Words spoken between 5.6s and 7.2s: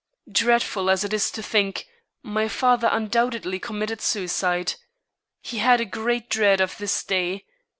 a great dread of this